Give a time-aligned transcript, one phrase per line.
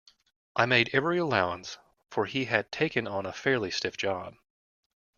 [0.55, 1.77] I made every allowance,
[2.09, 4.33] for he had taken on a fairly stiff job.